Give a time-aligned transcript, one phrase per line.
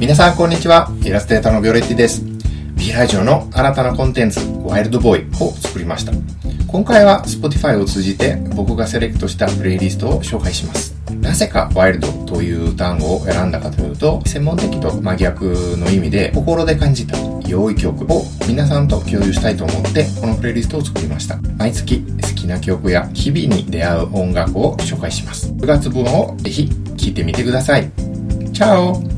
[0.00, 0.90] 皆さんこんにちは。
[1.04, 2.24] イラストレーターのビオレッティです。
[2.74, 6.12] B ラジオの新たなコンテンツ、ワイルドボーイを作りました。
[6.66, 10.94] 今回は Spotify を通じて僕がセレクトしたプレイリストを紹介します。
[11.20, 15.44] なぜかワイルドという単語を選んだかというと、専門的と真逆
[15.76, 21.38] の意味で心で感じた良い曲を皆さんと共有したいと思ってこのプレイリストを作りました。
[21.58, 25.52] 毎月好きな曲や日々に出会う音楽を紹介します。
[25.52, 27.90] 9月分をぜひ聴いてみてください。
[28.54, 29.09] チャオ